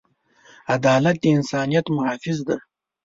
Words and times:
عدالت 0.75 1.15
د 1.21 1.25
انسانیت 1.37 1.85
محافظ 1.95 2.37
دی. 2.47 2.57